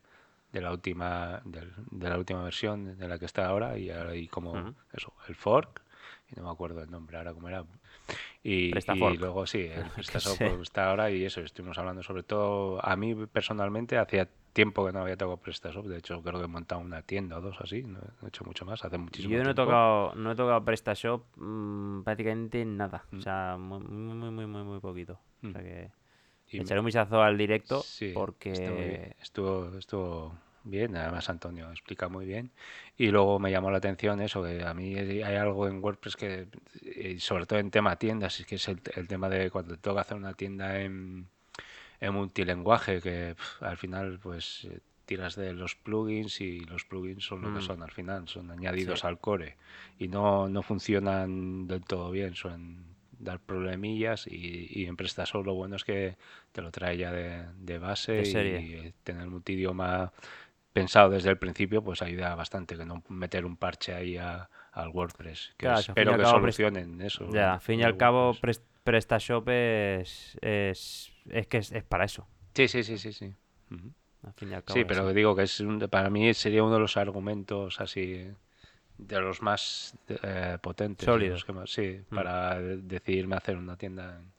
de 0.52 0.62
la 0.62 0.72
última, 0.72 1.42
del- 1.46 1.72
de, 1.92 2.10
la 2.10 2.18
última 2.18 2.44
versión 2.44 2.98
de 2.98 3.08
la 3.08 3.20
que 3.20 3.26
está 3.26 3.46
ahora, 3.46 3.78
y 3.78 3.90
ahora 3.92 4.12
hay 4.12 4.28
como 4.28 4.74
eso, 4.92 5.14
el 5.28 5.36
fork, 5.36 5.82
y 5.82 5.83
no 6.36 6.44
me 6.44 6.50
acuerdo 6.50 6.82
el 6.82 6.92
nombre 6.92 7.18
ahora 7.18 7.34
cómo 7.34 7.50
era. 7.50 7.66
Y, 8.44 8.72
y 8.94 9.18
luego 9.18 9.46
sí, 9.48 9.62
el 9.98 10.62
está 10.62 10.90
ahora 10.90 11.10
y 11.12 11.24
eso, 11.26 11.42
estuvimos 11.42 11.78
hablando 11.78 12.04
sobre 12.04 12.24
todo, 12.24 12.84
a 12.86 12.96
mí 12.96 13.16
personalmente 13.28 13.98
hacía 13.98 14.28
tiempo 14.54 14.86
que 14.86 14.92
no 14.92 15.02
había 15.02 15.18
tocado 15.18 15.38
PrestaShop, 15.38 15.86
de 15.88 15.98
hecho 15.98 16.22
creo 16.22 16.40
que 16.40 16.46
he 16.46 16.48
montado 16.48 16.82
una 16.82 17.02
tienda 17.02 17.38
o 17.38 17.42
dos 17.42 17.58
así, 17.60 17.84
no 17.84 18.00
he 18.24 18.28
hecho 18.28 18.44
mucho 18.46 18.66
más, 18.66 18.84
hace 18.86 18.98
muchísimo 18.98 19.34
Yo 19.34 19.44
no 19.44 19.50
he 19.52 19.56
tocado, 19.56 20.14
no 20.16 20.32
he 20.32 20.36
tocado 20.36 20.64
PrestaShop 20.64 21.24
mm, 21.38 22.04
prácticamente 22.04 22.64
nada. 22.66 23.06
O 23.12 23.16
Mm. 23.16 23.22
sea, 23.22 23.58
muy, 23.58 23.80
muy, 23.80 24.32
muy, 24.32 24.46
muy, 24.48 24.64
muy, 24.64 24.80
poquito. 24.80 25.14
O 25.44 25.52
sea 25.52 25.62
Mm. 25.62 25.64
que 25.64 25.92
Y 26.50 26.62
echaré 26.62 26.80
un 26.80 26.86
vistazo 26.86 27.22
al 27.22 27.38
directo 27.38 27.80
Sí, 27.82 28.12
porque... 28.14 29.16
Estuvo, 29.22 29.76
estuvo 29.78 30.38
bien, 30.64 30.96
además 30.96 31.30
Antonio 31.30 31.70
explica 31.72 32.08
muy 32.10 32.26
bien. 32.26 32.52
Y 32.98 33.08
luego 33.10 33.40
me 33.40 33.52
llamó 33.52 33.72
la 33.72 33.78
atención 33.78 34.22
eso, 34.22 34.44
que 34.44 34.64
a 34.64 34.74
mí 34.74 34.96
hay 34.98 35.22
algo 35.36 35.68
en 35.68 35.84
WordPress 35.84 36.16
que, 36.16 36.48
eh, 36.84 37.18
sobre 37.20 37.46
todo 37.46 37.60
en 37.60 37.72
tema 37.72 37.96
tiendas, 37.98 38.40
es 38.40 38.46
que 38.46 38.56
es 38.56 38.68
el, 38.68 38.80
el 38.96 39.08
tema 39.08 39.30
de 39.30 39.50
cuando 39.52 39.76
te 39.76 39.82
toca 39.82 40.02
hacer 40.02 40.18
una 40.18 40.34
tienda 40.34 40.80
en, 40.82 41.28
en 42.00 42.14
multilenguaje, 42.14 43.02
que 43.02 43.36
pf, 43.36 43.64
al 43.66 43.78
final 43.78 44.20
pues 44.20 44.66
eh, 44.66 44.80
tiras 45.06 45.36
de 45.36 45.54
los 45.54 45.76
plugins 45.76 46.42
y 46.42 46.62
los 46.62 46.86
plugins 46.86 47.26
son 47.26 47.42
lo 47.42 47.52
que 47.54 47.60
Mm. 47.60 47.62
son 47.62 47.84
al 47.84 47.92
final, 47.92 48.28
son 48.28 48.52
añadidos 48.52 49.02
Sí. 49.02 49.08
al 49.08 49.20
core 49.20 49.58
y 50.00 50.08
no, 50.08 50.50
no 50.50 50.62
funcionan 50.64 51.68
del 51.68 51.84
todo 51.86 52.12
bien, 52.12 52.36
suelen 52.36 52.86
dar 53.20 53.40
problemillas 53.40 54.28
y, 54.28 54.68
y 54.70 54.86
en 54.86 54.98
PrestaShop 54.98 55.46
lo 55.46 55.54
bueno 55.54 55.76
es 55.78 55.84
que 55.86 56.18
te 56.52 56.62
lo 56.62 56.72
trae 56.72 56.98
ya 56.98 57.12
de, 57.12 57.46
de 57.58 57.78
base 57.80 58.14
De 58.14 58.24
y 58.28 58.74
eh, 58.74 58.94
tener 59.04 59.28
multidioma 59.28 60.12
pensado 60.74 61.12
desde 61.12 61.30
el 61.30 61.38
principio 61.38 61.84
pues 61.84 62.02
ayuda 62.02 62.34
bastante 62.36 62.76
que 62.76 62.84
no 62.86 63.04
meter 63.08 63.46
un 63.46 63.56
parche 63.58 63.94
ahí 63.94 64.18
a- 64.18 64.50
al 64.72 64.90
WordPress 64.90 65.54
que 65.56 65.68
Claro, 65.68 65.80
espero 65.80 66.18
que 66.18 66.26
solucionen 66.26 67.00
eso 67.02 67.30
Ya, 67.32 67.54
al 67.54 67.62
fin 67.62 67.80
y 67.80 67.84
al 67.84 67.96
cabo, 67.96 68.36
PrestaShop 68.84 69.48
es, 69.50 70.38
es, 70.42 71.12
es 71.30 71.48
que 71.48 71.58
es, 71.60 71.72
es 71.72 71.84
para 71.84 72.06
eso. 72.06 72.28
sí 72.56 72.68
sí 72.68 72.84
sí 72.84 72.98
sí 72.98 73.14
sí. 73.14 73.34
Al 74.24 74.34
fin 74.34 74.52
y 74.52 74.54
al 74.56 74.64
cabo 74.64 74.78
Sí, 74.80 74.86
pero 74.86 75.14
digo 75.14 75.36
que 75.36 75.44
es 75.44 75.60
un- 75.60 75.80
para 75.90 76.10
mí 76.10 76.34
sería 76.34 76.64
uno 76.64 76.74
de 76.74 76.80
los 76.80 76.98
argumentos 76.98 77.80
así 77.80 78.28
de 78.98 79.22
los 79.22 79.42
más 79.42 79.96
eh, 80.08 80.58
potentes, 80.62 81.06
Sólidos. 81.06 81.46
que 81.46 81.54
más- 81.54 81.70
sí, 81.70 82.00
Mm. 82.10 82.16
para 82.16 82.60
de- 82.60 82.78
decidirme 82.78 83.36
hacer 83.36 83.58
una 83.58 83.76
tienda 83.78 84.18
en, 84.18 84.32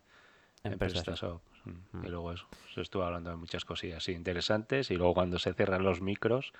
En 0.64 0.72
en 0.72 0.78
PrestaShop. 0.78 1.04
PrestaShop. 1.04 1.42
Y 2.02 2.08
luego 2.08 2.32
eso, 2.32 2.46
pues 2.60 2.78
estuve 2.78 3.04
hablando 3.04 3.30
de 3.30 3.36
muchas 3.36 3.64
cosillas 3.64 4.02
sí, 4.04 4.12
interesantes 4.12 4.90
y 4.90 4.96
luego 4.96 5.14
cuando 5.14 5.38
se 5.38 5.54
cierran 5.54 5.82
los 5.82 6.00
micros 6.00 6.52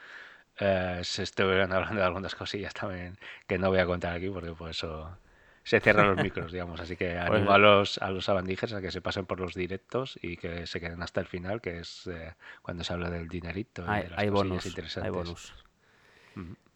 eh, 0.58 1.00
se 1.02 1.22
estuvieron 1.24 1.72
hablando 1.72 2.00
de 2.00 2.06
algunas 2.06 2.34
cosillas 2.34 2.72
también 2.74 3.18
que 3.46 3.58
no 3.58 3.68
voy 3.70 3.78
a 3.80 3.86
contar 3.86 4.14
aquí 4.16 4.30
porque 4.30 4.52
por 4.52 4.70
eso 4.70 5.18
se 5.64 5.80
cierran 5.80 6.08
los 6.08 6.18
micros, 6.18 6.52
digamos. 6.52 6.80
Así 6.80 6.96
que 6.96 7.14
Pues- 7.14 7.26
animo 7.32 7.52
a 7.52 7.58
los, 7.58 7.98
a 7.98 8.10
los 8.10 8.28
abandijers 8.28 8.72
a 8.72 8.80
que 8.80 8.90
se 8.90 9.00
pasen 9.02 9.26
por 9.26 9.40
los 9.40 9.54
directos 9.54 10.18
y 10.22 10.36
que 10.36 10.66
se 10.66 10.80
queden 10.80 11.02
hasta 11.02 11.20
el 11.20 11.26
final, 11.26 11.60
que 11.60 11.78
es 11.78 12.06
eh, 12.06 12.34
cuando 12.62 12.84
se 12.84 12.92
habla 12.92 13.10
del 13.10 13.28
dinerito 13.28 13.82
y 13.82 13.90
Hay, 13.90 14.02
de 14.04 14.10
las 14.10 14.18
hay 14.18 14.28
cosillas 14.28 14.50
bonus, 14.50 14.64
hay 14.64 14.70
interesantes. 14.70 15.12
bonus. 15.12 15.54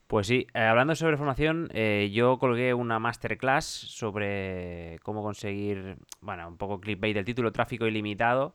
Pues 0.09 0.27
sí, 0.27 0.47
eh, 0.55 0.61
hablando 0.61 0.95
sobre 0.95 1.19
formación, 1.19 1.69
eh, 1.75 2.09
yo 2.11 2.39
colgué 2.39 2.73
una 2.73 2.99
masterclass 2.99 3.67
sobre 3.67 4.99
cómo 5.03 5.23
conseguir, 5.23 5.99
bueno, 6.23 6.49
un 6.49 6.57
poco 6.57 6.81
clickbait 6.81 7.15
del 7.15 7.27
título, 7.27 7.53
tráfico 7.53 7.87
ilimitado 7.87 8.55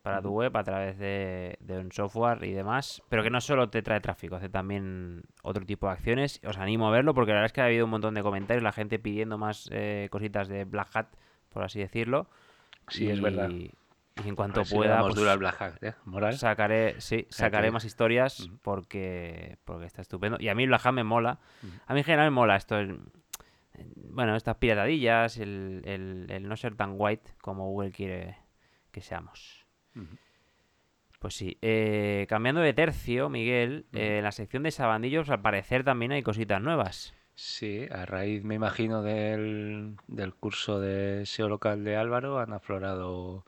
para 0.00 0.22
tu 0.22 0.30
web 0.30 0.56
a 0.56 0.64
través 0.64 0.98
de, 0.98 1.58
de 1.60 1.78
un 1.78 1.92
software 1.92 2.42
y 2.44 2.52
demás, 2.52 3.02
pero 3.10 3.22
que 3.22 3.28
no 3.28 3.42
solo 3.42 3.68
te 3.68 3.82
trae 3.82 4.00
tráfico, 4.00 4.36
hace 4.36 4.48
también 4.48 5.24
otro 5.42 5.66
tipo 5.66 5.86
de 5.86 5.92
acciones. 5.92 6.40
Os 6.46 6.56
animo 6.56 6.88
a 6.88 6.90
verlo 6.92 7.12
porque 7.12 7.32
la 7.32 7.40
verdad 7.40 7.46
es 7.46 7.52
que 7.52 7.60
ha 7.60 7.66
habido 7.66 7.84
un 7.84 7.90
montón 7.90 8.14
de 8.14 8.22
comentarios, 8.22 8.62
la 8.62 8.72
gente 8.72 8.98
pidiendo 8.98 9.36
más 9.36 9.68
eh, 9.72 10.08
cositas 10.10 10.48
de 10.48 10.64
Black 10.64 10.88
Hat, 10.94 11.08
por 11.50 11.62
así 11.62 11.78
decirlo. 11.78 12.26
Sí, 12.88 13.10
es 13.10 13.20
verdad. 13.20 13.50
Y, 14.24 14.28
en 14.28 14.34
cuanto 14.36 14.64
si 14.64 14.74
pueda, 14.74 15.00
pues, 15.00 15.14
duro 15.14 15.30
al 15.30 15.38
Black 15.38 15.60
Hat, 15.60 15.82
¿eh? 15.82 15.94
Moral. 16.04 16.38
Sacaré, 16.38 17.00
sí, 17.00 17.26
sacaré 17.28 17.70
más 17.70 17.84
historias 17.84 18.48
porque, 18.62 19.58
porque 19.64 19.86
está 19.86 20.02
estupendo. 20.02 20.38
Y 20.40 20.48
a 20.48 20.54
mí 20.54 20.64
el 20.64 20.74
me 20.92 21.04
mola. 21.04 21.38
A 21.86 21.92
mí 21.94 22.00
en 22.00 22.04
general 22.04 22.26
me 22.26 22.34
mola 22.34 22.56
esto. 22.56 22.78
el- 22.78 23.00
bueno, 24.10 24.34
estas 24.36 24.56
piratadillas, 24.56 25.36
el, 25.36 25.82
el- 25.84 26.26
el 26.30 26.48
no 26.48 26.56
ser 26.56 26.74
tan 26.76 26.94
white 26.96 27.32
como 27.42 27.66
Google 27.68 27.92
quiere 27.92 28.38
que 28.90 29.02
seamos. 29.02 29.66
Pues 31.18 31.34
sí. 31.34 31.58
eh, 31.60 32.26
cambiando 32.28 32.60
de 32.62 32.72
tercio, 32.72 33.28
Miguel, 33.28 33.86
eh, 33.92 34.18
en 34.18 34.24
la 34.24 34.32
sección 34.32 34.62
de 34.62 34.70
sabandillos 34.70 35.28
al 35.28 35.42
parecer 35.42 35.84
también 35.84 36.12
hay 36.12 36.22
cositas 36.22 36.60
nuevas. 36.62 37.14
Sí, 37.34 37.86
a 37.90 38.06
raíz, 38.06 38.42
me 38.44 38.54
imagino, 38.54 39.02
del, 39.02 39.96
del 40.06 40.34
curso 40.34 40.80
de 40.80 41.26
SEO 41.26 41.48
local 41.50 41.84
de 41.84 41.96
Álvaro 41.96 42.38
han 42.38 42.54
aflorado 42.54 43.44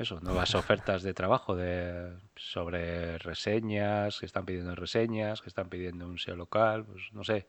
eso, 0.00 0.20
nuevas 0.20 0.54
ofertas 0.54 1.02
de 1.02 1.14
trabajo 1.14 1.54
de, 1.54 2.12
sobre 2.36 3.18
reseñas, 3.18 4.18
que 4.18 4.26
están 4.26 4.44
pidiendo 4.44 4.74
reseñas, 4.74 5.40
que 5.40 5.48
están 5.48 5.68
pidiendo 5.68 6.06
un 6.06 6.18
SEO 6.18 6.36
local, 6.36 6.84
pues 6.84 7.12
no 7.12 7.24
sé, 7.24 7.46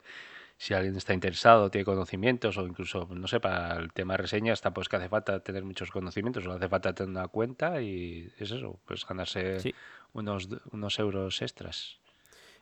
si 0.58 0.74
alguien 0.74 0.94
está 0.96 1.12
interesado, 1.12 1.70
tiene 1.70 1.84
conocimientos 1.84 2.56
o 2.58 2.66
incluso, 2.66 3.08
no 3.10 3.26
sé, 3.26 3.40
para 3.40 3.76
el 3.76 3.92
tema 3.92 4.16
reseñas 4.16 4.60
tampoco 4.60 4.82
es 4.82 4.88
que 4.88 4.96
hace 4.96 5.08
falta 5.08 5.40
tener 5.40 5.64
muchos 5.64 5.90
conocimientos, 5.90 6.44
solo 6.44 6.56
hace 6.56 6.68
falta 6.68 6.94
tener 6.94 7.10
una 7.10 7.28
cuenta 7.28 7.82
y 7.82 8.30
es 8.38 8.50
eso, 8.50 8.78
pues 8.86 9.06
ganarse 9.06 9.74
unos, 10.12 10.48
unos 10.70 10.98
euros 10.98 11.42
extras. 11.42 11.98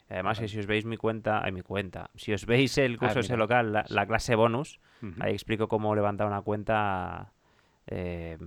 Además, 0.09 0.39
si 0.39 0.59
os 0.59 0.67
veis 0.67 0.85
mi 0.85 0.97
cuenta, 0.97 1.45
ay, 1.45 1.53
mi 1.53 1.63
cuenta, 1.63 2.11
si 2.17 2.33
os 2.33 2.45
veis 2.47 2.79
el 2.79 2.99
curso 2.99 3.21
ese 3.21 3.37
local, 3.37 3.85
la, 3.87 4.07
clase 4.07 4.35
bonus, 4.35 4.81
ahí 5.21 5.33
explico 5.33 5.69
cómo 5.69 5.95
levantar 5.95 6.27
una 6.27 6.43
cuenta 6.43 7.33
eh, 7.91 8.39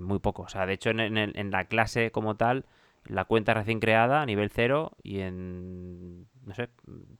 muy 0.00 0.18
poco. 0.18 0.42
O 0.42 0.48
sea, 0.48 0.66
de 0.66 0.72
hecho, 0.72 0.90
en, 0.90 1.16
en, 1.16 1.50
la 1.50 1.64
clase 1.66 2.10
como 2.10 2.36
tal, 2.36 2.64
la 3.04 3.26
cuenta 3.26 3.54
recién 3.54 3.78
creada, 3.78 4.22
a 4.22 4.26
nivel 4.26 4.50
cero, 4.50 4.96
y 5.02 5.20
en, 5.20 6.26
no 6.44 6.54
sé, 6.54 6.70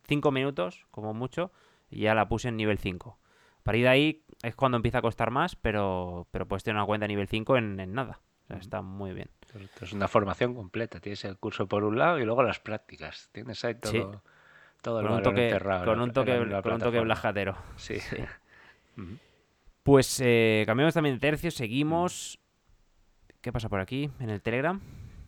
cinco 0.07 0.31
minutos, 0.31 0.87
como 0.91 1.13
mucho, 1.13 1.51
ya 1.91 2.15
la 2.15 2.27
puse 2.27 2.49
en 2.49 2.57
nivel 2.57 2.79
5. 2.79 3.17
Para 3.63 3.77
ir 3.77 3.83
de 3.83 3.89
ahí 3.89 4.23
es 4.43 4.55
cuando 4.55 4.77
empieza 4.77 4.99
a 4.99 5.01
costar 5.01 5.31
más, 5.31 5.55
pero, 5.55 6.27
pero 6.31 6.47
puedes 6.47 6.63
tener 6.63 6.77
una 6.77 6.85
cuenta 6.85 7.05
a 7.05 7.07
nivel 7.07 7.27
5 7.27 7.57
en, 7.57 7.79
en 7.79 7.93
nada. 7.93 8.19
O 8.45 8.47
sea, 8.47 8.57
está 8.57 8.81
muy 8.81 9.13
bien. 9.13 9.29
Es 9.81 9.93
una 9.93 10.07
formación 10.07 10.55
completa. 10.55 10.99
Tienes 10.99 11.25
el 11.25 11.37
curso 11.37 11.67
por 11.67 11.83
un 11.83 11.97
lado 11.97 12.19
y 12.19 12.25
luego 12.25 12.43
las 12.43 12.59
prácticas. 12.59 13.29
Tienes 13.31 13.63
ahí 13.65 13.75
todo, 13.75 14.21
todo 14.81 15.01
el 15.01 15.07
con 15.07 15.15
un 15.15 15.23
toque, 15.23 15.59
Con 15.85 16.01
un 16.01 16.11
toque, 16.13 16.61
con 16.63 16.73
un 16.73 16.79
toque 16.79 16.99
blajatero. 17.01 17.57
Sí. 17.75 17.97
Pues 19.87 20.19
eh, 20.21 20.63
cambiamos 20.65 20.93
también 20.93 21.15
de 21.15 21.21
tercio, 21.21 21.49
seguimos. 21.49 22.41
¿Qué 23.39 23.53
pasa 23.53 23.69
por 23.69 23.79
aquí? 23.79 24.09
En 24.19 24.29
el 24.29 24.41
Telegram. 24.41 24.81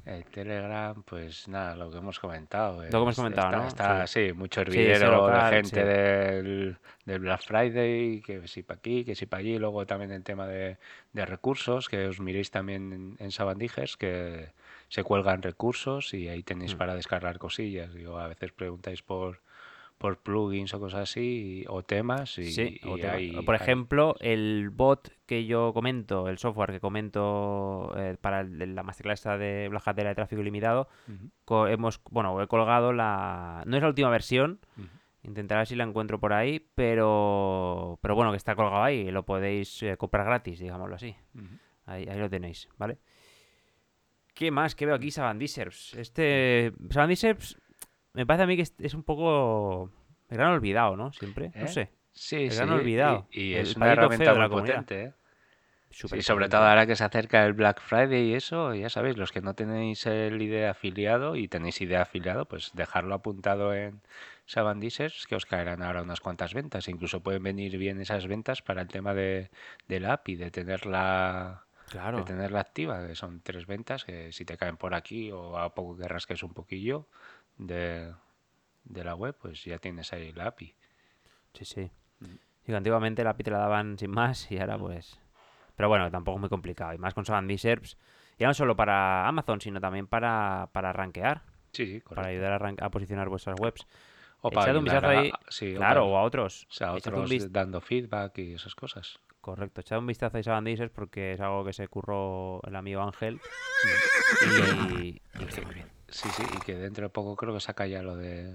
El 0.04 0.26
Telegram, 0.26 1.02
pues 1.04 1.48
nada, 1.48 1.78
lo 1.78 1.90
que 1.90 2.00
hemos 2.00 2.20
comentado. 2.20 2.84
Lo 2.84 2.90
que 2.90 2.98
hemos 2.98 3.16
comentado, 3.16 3.56
¿no? 3.56 3.68
Está, 3.70 4.06
sí. 4.06 4.34
mucho 4.34 4.60
hervidero 4.60 5.28
de 5.28 5.42
gente 5.50 5.86
del, 5.86 6.78
del, 7.06 7.20
Black 7.20 7.42
Friday, 7.44 8.20
que 8.20 8.46
si 8.50 8.62
para 8.62 8.80
aquí, 8.80 9.06
que 9.06 9.16
si 9.16 9.28
para 9.28 9.40
allí. 9.40 9.58
Luego 9.58 9.86
también 9.86 10.12
el 10.12 10.26
tema 10.26 10.46
de, 10.46 10.78
de 11.14 11.26
recursos, 11.26 11.88
que 11.88 12.08
os 12.08 12.20
miréis 12.20 12.52
también 12.52 12.92
en, 12.92 13.16
en 13.18 13.32
Sabandijas, 13.32 13.96
que 13.96 14.52
se 14.90 15.04
cuelgan 15.06 15.42
recursos 15.42 16.14
y 16.14 16.28
ahí 16.28 16.44
tenéis 16.44 16.76
mm. 16.76 16.78
para 16.78 16.96
descargar 16.96 17.38
cosillas. 17.38 17.94
Digo, 17.94 18.20
a 18.20 18.28
veces 18.28 18.52
preguntáis 18.52 19.04
por 19.04 19.40
por 20.00 20.18
plugins 20.24 20.74
o 20.74 20.80
cosas 20.80 21.02
así, 21.02 21.66
o 21.68 21.84
temas. 21.84 22.40
Y, 22.40 22.52
sí, 22.52 22.82
por 23.46 23.54
ejemplo, 23.54 24.16
el 24.22 24.70
bot 24.72 25.12
que 25.26 25.46
yo 25.46 25.74
comento, 25.74 26.30
el 26.30 26.38
software 26.40 26.72
que 26.72 26.80
comento 26.80 27.94
eh, 27.98 28.18
para 28.20 28.44
la 28.44 28.82
masterclass 28.82 29.26
de 29.38 29.68
Blajatera 29.70 30.10
de 30.10 30.16
tráfico 30.16 30.42
ilimitado, 30.42 30.88
hemos, 31.68 32.02
bueno, 32.10 32.42
he 32.42 32.48
colgado 32.48 32.94
la... 32.94 33.64
No 33.68 33.76
es 33.76 33.84
la 33.84 33.90
última 33.90 34.10
versión, 34.10 34.62
intentaré 35.22 35.60
ver 35.60 35.68
si 35.68 35.76
la 35.76 35.84
encuentro 35.84 36.18
por 36.18 36.32
ahí, 36.32 36.66
pero, 36.76 38.00
pero 38.02 38.16
bueno, 38.16 38.32
que 38.32 38.38
está 38.38 38.56
colgado 38.56 38.82
ahí, 38.82 39.12
lo 39.12 39.26
podéis 39.26 39.84
eh, 39.84 39.98
comprar 39.98 40.26
gratis, 40.26 40.60
digámoslo 40.60 40.96
así. 40.96 41.14
ahí, 41.86 42.08
ahí 42.08 42.18
lo 42.18 42.30
tenéis, 42.30 42.70
¿vale? 42.78 43.00
¿Qué 44.34 44.50
más? 44.50 44.76
¿Qué 44.76 44.86
veo 44.86 44.96
aquí? 44.96 45.12
Sabandiserps. 45.12 45.96
Este... 45.96 46.72
Sabandiserps 46.90 47.58
me 48.20 48.26
parece 48.26 48.44
a 48.44 48.48
mí 48.48 48.58
que 48.58 48.64
es, 48.64 48.94
un 48.94 49.04
poco 49.04 49.90
el 50.30 50.36
gran 50.36 50.52
olvidado, 50.52 50.98
¿no? 50.98 51.14
Siempre, 51.14 51.54
no 51.56 51.64
¿Eh? 51.64 51.68
sé. 51.70 51.90
Sí, 52.12 52.48
el 52.48 52.54
gran 52.54 52.70
olvidado. 52.70 53.28
Y, 53.32 53.54
es 53.54 53.78
una 53.78 53.94
herramienta 53.94 54.34
muy 54.34 54.50
potente, 54.50 55.04
¿eh? 55.04 55.14
y 55.90 56.22
sobre 56.22 56.50
todo 56.50 56.64
ahora 56.64 56.86
que 56.86 56.98
se 56.98 57.06
acerca 57.06 57.46
el 57.46 57.54
Black 57.54 57.80
Friday 57.80 58.32
y 58.32 58.34
eso, 58.34 58.76
ya 58.76 58.90
sabéis, 58.90 59.16
los 59.16 59.32
que 59.32 59.40
no 59.40 59.54
tenéis 59.54 60.06
el 60.06 60.42
idea 60.42 60.72
afiliado 60.72 61.38
y 61.38 61.48
tenéis 61.48 61.80
idea 61.80 62.02
afiliado, 62.02 62.46
pues 62.46 62.72
dejarlo 62.74 63.16
apuntado 63.16 63.74
en 63.74 64.02
Sabandisers, 64.46 65.26
que 65.26 65.36
os 65.36 65.46
caerán 65.46 65.82
ahora 65.82 66.02
unas 66.02 66.20
cuantas 66.20 66.54
ventas. 66.54 66.90
Incluso 66.90 67.24
pueden 67.24 67.44
venir 67.44 67.78
bien 67.78 68.02
esas 68.02 68.28
ventas 68.28 68.62
para 68.62 68.82
el 68.82 68.90
tema 68.90 69.14
de, 69.14 69.50
de 69.88 70.00
la 70.02 70.12
API, 70.12 70.36
de 70.36 70.52
tenerla, 70.52 71.64
de 71.94 72.24
tenerla 72.24 72.60
activa, 72.60 73.08
que 73.08 73.16
son 73.16 73.40
tres 73.40 73.66
ventas, 73.66 74.04
que 74.04 74.34
si 74.34 74.44
te 74.44 74.58
caen 74.58 74.76
por 74.76 74.94
aquí 74.94 75.32
o 75.32 75.58
a 75.58 75.74
poco 75.74 75.98
que 75.98 76.08
rasques 76.10 76.44
un 76.44 76.54
poquillo, 76.54 77.08
de, 77.60 78.14
la 78.86 79.16
web, 79.16 79.36
pues 79.40 79.64
ya 79.64 79.78
tienes 79.78 80.12
ahí 80.14 80.32
la 80.34 80.48
API. 80.48 80.76
Sí, 81.54 81.66
sí. 81.66 81.92
Mm. 82.20 82.74
antiguamente 82.74 83.24
la 83.24 83.32
API 83.32 83.44
te 83.44 83.52
la 83.52 83.60
daban 83.60 83.98
sin 83.98 84.12
más 84.12 84.50
y 84.52 84.58
ahora 84.58 84.78
mm. 84.78 84.82
pues... 84.82 85.20
Pero 85.76 85.88
bueno, 85.88 86.12
tampoco 86.12 86.38
es 86.38 86.42
muy 86.42 86.50
complicado. 86.50 86.94
Y 86.94 86.98
más 86.98 87.14
con 87.14 87.24
Savandy 87.24 87.58
Serps. 87.58 87.98
Ya 88.38 88.48
no 88.48 88.54
solo 88.54 88.76
para 88.76 89.28
Amazon, 89.28 89.62
sino 89.62 89.80
también 89.80 90.08
para, 90.08 90.70
para 90.74 90.92
rankear. 90.92 91.44
Sí, 91.72 91.86
sí, 91.86 92.00
Para 92.02 92.28
ayudar 92.28 92.62
a, 92.62 92.86
a 92.86 92.90
posicionar 92.90 93.30
vuestras 93.30 93.58
webs. 93.60 93.86
O 94.42 94.50
para 94.50 94.78
un 94.78 94.84
vistazo 94.84 95.08
ahí. 95.08 95.32
claro, 95.76 96.08
o, 96.08 96.18
a 96.18 96.24
otros. 96.24 96.66
O 96.70 96.74
sea, 96.74 96.94
otros 96.94 97.52
dando 97.52 97.82
feedback 97.82 98.38
y 98.40 98.54
esas 98.54 98.76
cosas. 98.76 99.20
Correcto. 99.42 99.82
Echad 99.82 100.00
un 100.00 100.08
vistazo 100.08 100.38
a 100.38 100.42
Serps 100.42 100.94
porque 100.94 101.34
es 101.34 101.42
algo 101.42 101.64
que 101.66 101.74
se 101.74 101.88
curró 101.88 102.62
el 102.66 102.76
amigo 102.76 103.02
Ángel. 103.02 103.40
y, 105.02 105.08
y, 105.08 105.22
muy 105.66 105.74
bien. 105.76 105.99
Sí, 106.12 106.30
sí, 106.30 106.44
y 106.56 106.60
que 106.62 106.76
dentro 106.76 107.04
de 107.06 107.10
poco 107.10 107.36
creo 107.36 107.54
que 107.54 107.60
saca 107.60 107.88
ya 107.88 108.02
lo 108.02 108.16
de 108.16 108.54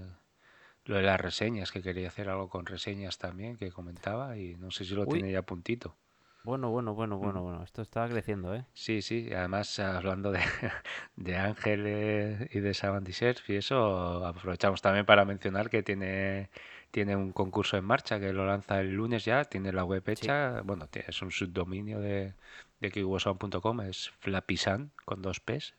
lo 0.85 0.97
de 0.97 1.01
las 1.01 1.19
reseñas, 1.19 1.71
que 1.71 1.81
quería 1.81 2.07
hacer 2.07 2.29
algo 2.29 2.49
con 2.49 2.65
reseñas 2.65 3.17
también, 3.17 3.57
que 3.57 3.71
comentaba, 3.71 4.37
y 4.37 4.55
no 4.55 4.69
sé 4.71 4.85
si 4.85 4.93
lo 4.93 5.07
tiene 5.07 5.31
ya 5.31 5.41
puntito. 5.41 5.95
Bueno, 6.43 6.69
bueno, 6.69 6.93
bueno, 6.93 7.17
bueno, 7.17 7.41
mm. 7.41 7.43
bueno. 7.43 7.63
Esto 7.63 7.81
está 7.81 8.07
creciendo, 8.07 8.53
¿eh? 8.53 8.65
Sí, 8.73 9.01
sí. 9.01 9.33
Además, 9.33 9.79
hablando 9.79 10.31
de, 10.31 10.41
de 11.15 11.37
Ángel 11.37 12.47
y 12.51 12.59
de 12.59 12.73
Sabandiserf 12.75 13.49
y 13.49 13.55
eso, 13.55 14.23
aprovechamos 14.23 14.79
también 14.83 15.07
para 15.07 15.25
mencionar 15.25 15.71
que 15.71 15.81
tiene, 15.81 16.51
tiene 16.91 17.15
un 17.15 17.31
concurso 17.31 17.77
en 17.77 17.85
marcha 17.85 18.19
que 18.19 18.31
lo 18.31 18.45
lanza 18.45 18.79
el 18.79 18.91
lunes 18.91 19.25
ya, 19.25 19.45
tiene 19.45 19.73
la 19.73 19.83
web 19.83 20.07
hecha. 20.07 20.61
Bueno, 20.61 20.87
es 20.93 21.21
un 21.23 21.31
subdominio 21.31 21.99
de, 21.99 22.35
de 22.79 22.91
kiwisound.com, 22.91 23.81
es 23.81 24.11
flapisan 24.19 24.91
con 25.03 25.23
dos 25.23 25.39
P's, 25.39 25.73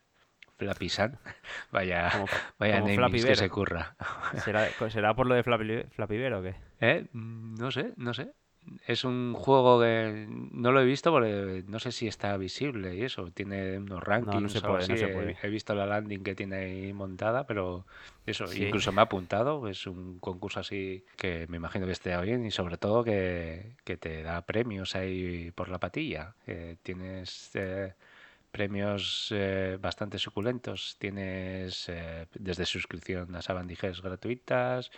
Flapisan. 0.57 1.17
Vaya, 1.71 2.11
vaya 2.57 2.83
que 2.83 3.35
se 3.35 3.49
curra. 3.49 3.95
¿Será, 4.43 5.15
por 5.15 5.27
lo 5.27 5.35
de 5.35 5.43
Flappy, 5.43 6.23
o 6.33 6.41
qué? 6.41 6.55
¿Eh? 6.81 7.05
Mm, 7.13 7.55
no 7.55 7.71
sé, 7.71 7.93
no 7.95 8.13
sé. 8.13 8.33
Es 8.85 9.05
un 9.05 9.33
juego 9.33 9.79
que 9.79 10.27
no 10.27 10.73
lo 10.73 10.81
he 10.81 10.85
visto 10.85 11.11
porque 11.11 11.63
no 11.67 11.79
sé 11.79 11.93
si 11.93 12.07
está 12.07 12.35
visible 12.35 12.95
y 12.95 13.03
eso. 13.03 13.31
Tiene 13.31 13.77
unos 13.77 14.03
rankings. 14.03 14.61
No, 14.63 14.79
He, 14.79 15.49
visto 15.49 15.73
la 15.73 15.85
landing 15.85 16.21
que 16.21 16.35
tiene 16.35 16.55
ahí 16.57 16.93
montada, 16.93 17.45
pero 17.45 17.85
eso, 18.25 18.51
incluso 18.53 18.91
me 18.91 19.01
ha 19.01 19.05
apuntado. 19.05 19.69
Es 19.69 19.87
un 19.87 20.19
concurso 20.19 20.59
así 20.59 21.05
que 21.15 21.45
me 21.47 21.57
imagino 21.57 21.85
que 21.85 21.93
esté 21.93 22.19
bien 22.21 22.45
y 22.45 22.51
sobre 22.51 22.77
todo 22.77 23.05
que, 23.05 23.77
te 23.85 24.23
da 24.23 24.41
premios 24.41 24.95
ahí 24.95 25.51
por 25.51 25.69
la 25.69 25.79
patilla. 25.79 26.35
tienes. 26.83 27.51
Eh, 27.53 27.93
premios 28.51 29.29
eh, 29.31 29.77
bastante 29.79 30.19
suculentos. 30.19 30.97
Tienes 30.99 31.89
eh, 31.89 32.27
desde 32.33 32.65
suscripción 32.65 33.35
a 33.35 33.41
Sabandijes 33.41 34.01
gratuitas, 34.01 34.91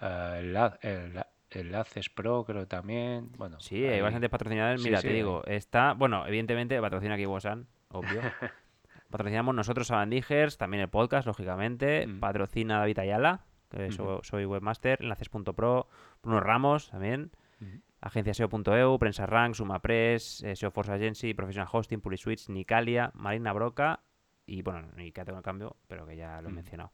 eh, 0.00 0.70
el, 0.82 1.24
enlaces 1.50 2.10
pro 2.10 2.44
creo 2.44 2.66
también. 2.66 3.30
Bueno, 3.36 3.58
sí, 3.60 3.84
hay, 3.84 4.00
bastante 4.00 4.28
patrocinadores. 4.28 4.82
Mira, 4.82 5.00
te 5.00 5.12
digo, 5.12 5.44
está, 5.46 5.94
bueno, 5.94 6.26
evidentemente 6.26 6.80
patrocina 6.80 7.14
aquí 7.14 7.26
Wosan, 7.26 7.66
obvio. 7.90 8.20
Patrocinamos 9.10 9.54
nosotros 9.54 9.86
Sabandijers, 9.86 10.58
también 10.58 10.82
el 10.82 10.88
podcast, 10.88 11.26
lógicamente. 11.26 12.06
Mm. 12.06 12.20
Patrocina 12.20 12.78
David 12.80 12.98
Ayala, 12.98 13.44
que 13.70 13.90
soy 13.90 14.44
webmaster, 14.44 14.98
enlaces.pro, 15.00 15.88
Bruno 16.22 16.40
Ramos 16.40 16.90
también. 16.90 17.30
SEO.eu, 17.60 17.87
Prensa 18.00 19.26
Rank, 19.26 19.54
SumaPress, 19.54 20.42
eh, 20.44 20.56
SEO 20.56 20.70
Force 20.70 20.92
Agency, 20.92 21.34
Professional 21.34 21.68
Hosting, 21.70 22.00
Puliswitch, 22.00 22.48
Nicalia, 22.48 23.10
Marina 23.14 23.52
Broca 23.52 24.00
y 24.46 24.62
bueno, 24.62 24.88
ni 24.96 25.12
que 25.12 25.24
tengo 25.24 25.38
el 25.38 25.44
cambio, 25.44 25.76
pero 25.86 26.06
que 26.06 26.16
ya 26.16 26.40
lo 26.40 26.48
he 26.48 26.52
mm. 26.52 26.54
mencionado. 26.54 26.92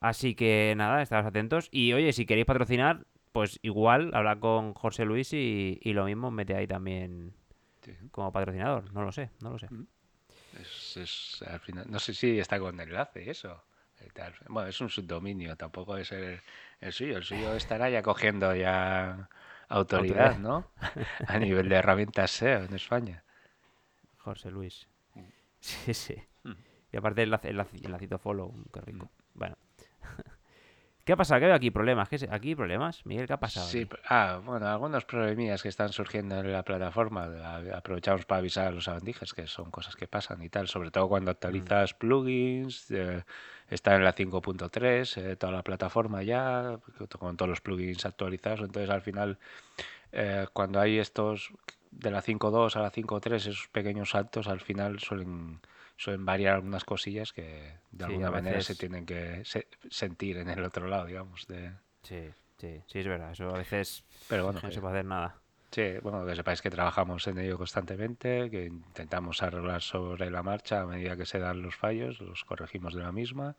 Así 0.00 0.34
que 0.34 0.74
nada, 0.76 1.00
estados 1.00 1.26
atentos. 1.26 1.68
Y 1.70 1.92
oye, 1.92 2.12
si 2.12 2.26
queréis 2.26 2.46
patrocinar, 2.46 3.06
pues 3.32 3.58
igual 3.62 4.10
habla 4.14 4.38
con 4.38 4.74
José 4.74 5.04
Luis 5.04 5.32
y, 5.32 5.80
lo 5.84 6.04
mismo 6.04 6.30
mete 6.30 6.54
ahí 6.54 6.66
también 6.66 7.34
como 8.10 8.32
patrocinador. 8.32 8.92
No 8.92 9.02
lo 9.02 9.12
sé, 9.12 9.30
no 9.40 9.50
lo 9.50 9.58
sé. 9.58 9.68
Mm. 9.70 9.86
Es, 10.60 11.42
al 11.46 11.60
final, 11.60 11.86
no 11.88 11.98
sé 11.98 12.12
si 12.12 12.38
está 12.38 12.58
con 12.58 12.78
enlace 12.78 13.30
eso. 13.30 13.64
Bueno, 14.48 14.68
es 14.68 14.80
un 14.80 14.90
subdominio, 14.90 15.56
tampoco 15.56 15.96
es 15.96 16.10
el, 16.12 16.40
el 16.80 16.92
suyo. 16.92 17.16
El 17.18 17.22
suyo 17.22 17.54
estará 17.54 17.88
ya 17.88 18.02
cogiendo 18.02 18.54
ya 18.54 19.28
autoridad, 19.72 20.38
¿no? 20.38 20.70
A 21.26 21.38
nivel 21.38 21.68
de 21.68 21.76
herramientas 21.76 22.30
SEO 22.30 22.64
en 22.64 22.74
España. 22.74 23.24
José 24.18 24.50
Luis. 24.50 24.88
Mm. 25.14 25.20
Sí, 25.60 25.94
sí. 25.94 26.16
Mm. 26.42 26.52
Y 26.90 26.96
aparte 26.96 27.22
el, 27.22 27.32
el, 27.42 27.60
el, 27.60 28.18
follow, 28.18 28.52
qué 28.72 28.80
rico. 28.80 29.06
Mm. 29.06 29.38
Bueno. 29.38 29.56
¿Qué 31.04 31.12
ha 31.12 31.16
pasado? 31.16 31.40
¿Qué 31.40 31.46
hay 31.46 31.52
aquí 31.52 31.70
problemas? 31.72 32.08
¿Qué 32.08 32.16
¿Aquí 32.30 32.50
hay 32.50 32.54
problemas? 32.54 33.04
Miguel, 33.04 33.26
¿qué 33.26 33.32
ha 33.32 33.40
pasado? 33.40 33.66
Sí, 33.66 33.88
ah, 34.08 34.40
bueno, 34.44 34.68
algunos 34.68 35.04
problemillas 35.04 35.60
que 35.60 35.68
están 35.68 35.92
surgiendo 35.92 36.38
en 36.38 36.52
la 36.52 36.62
plataforma. 36.62 37.28
Aprovechamos 37.74 38.24
para 38.24 38.38
avisar 38.38 38.68
a 38.68 38.70
los 38.70 38.84
sabandijas 38.84 39.32
que 39.32 39.48
son 39.48 39.72
cosas 39.72 39.96
que 39.96 40.06
pasan 40.06 40.40
y 40.42 40.48
tal, 40.48 40.68
sobre 40.68 40.92
todo 40.92 41.08
cuando 41.08 41.30
mm. 41.30 41.34
actualizas 41.34 41.94
plugins. 41.94 42.88
Eh, 42.92 43.24
está 43.68 43.96
en 43.96 44.04
la 44.04 44.14
5.3, 44.14 45.16
eh, 45.16 45.36
toda 45.36 45.52
la 45.52 45.62
plataforma 45.62 46.22
ya, 46.22 46.78
con 47.18 47.36
todos 47.36 47.48
los 47.48 47.60
plugins 47.60 48.06
actualizados. 48.06 48.60
Entonces, 48.60 48.90
al 48.90 49.02
final, 49.02 49.38
eh, 50.12 50.46
cuando 50.52 50.78
hay 50.78 50.98
estos 50.98 51.52
de 52.02 52.10
la 52.10 52.22
5.2 52.22 52.76
a 52.76 52.80
la 52.80 52.90
5.3, 52.90 53.34
esos 53.34 53.68
pequeños 53.68 54.10
saltos, 54.10 54.48
al 54.48 54.60
final 54.60 54.98
suelen 55.00 55.60
suelen 55.96 56.24
variar 56.24 56.56
algunas 56.56 56.84
cosillas 56.84 57.32
que 57.32 57.78
de 57.92 58.04
alguna 58.04 58.30
manera 58.30 58.60
se 58.62 58.74
tienen 58.74 59.06
que 59.06 59.42
sentir 59.90 60.38
en 60.38 60.48
el 60.48 60.64
otro 60.64 60.88
lado, 60.88 61.06
digamos. 61.06 61.46
De... 61.46 61.72
Sí, 62.02 62.30
sí, 62.58 62.82
sí, 62.86 62.98
es 62.98 63.06
verdad. 63.06 63.32
Eso 63.32 63.48
a 63.54 63.58
veces 63.58 64.04
Pero 64.28 64.44
bueno, 64.44 64.60
no 64.62 64.70
se 64.72 64.80
puede 64.80 64.94
hacer 64.94 65.04
nada. 65.04 65.41
Sí, 65.72 65.94
bueno, 66.02 66.26
que 66.26 66.36
sepáis 66.36 66.60
que 66.60 66.68
trabajamos 66.68 67.26
en 67.28 67.38
ello 67.38 67.56
constantemente, 67.56 68.50
que 68.50 68.66
intentamos 68.66 69.42
arreglar 69.42 69.80
sobre 69.80 70.30
la 70.30 70.42
marcha 70.42 70.82
a 70.82 70.86
medida 70.86 71.16
que 71.16 71.24
se 71.24 71.38
dan 71.38 71.62
los 71.62 71.74
fallos, 71.74 72.20
los 72.20 72.44
corregimos 72.44 72.92
de 72.92 73.00
la 73.00 73.10
misma 73.10 73.56